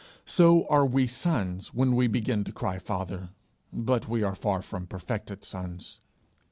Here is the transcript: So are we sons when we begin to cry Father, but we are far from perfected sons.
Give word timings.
So 0.25 0.65
are 0.65 0.83
we 0.83 1.05
sons 1.05 1.75
when 1.75 1.95
we 1.95 2.07
begin 2.07 2.43
to 2.45 2.51
cry 2.51 2.79
Father, 2.79 3.29
but 3.71 4.07
we 4.09 4.23
are 4.23 4.33
far 4.33 4.63
from 4.63 4.87
perfected 4.87 5.43
sons. 5.43 5.99